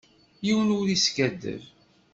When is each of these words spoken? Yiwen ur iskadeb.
Yiwen 0.45 0.75
ur 0.79 0.87
iskadeb. 0.95 1.61